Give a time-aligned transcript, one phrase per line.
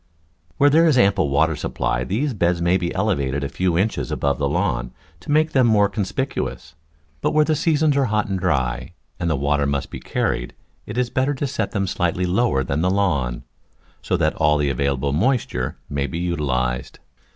[0.57, 4.09] Where there is an ample water supply these beds may be elevated a few indies
[4.09, 6.73] above the lawn to make them more conspicuous;
[7.21, 10.55] but where the seasons are hot and dry and water must be carried
[10.87, 13.43] it is better to set them slightly lower than the lawn,
[14.01, 16.99] so that all the available moisture may be utilised.